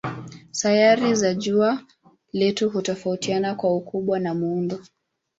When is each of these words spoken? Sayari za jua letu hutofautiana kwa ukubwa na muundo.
Sayari 0.51 1.15
za 1.15 1.33
jua 1.33 1.83
letu 2.33 2.69
hutofautiana 2.69 3.55
kwa 3.55 3.75
ukubwa 3.75 4.19
na 4.19 4.33
muundo. 4.33 4.79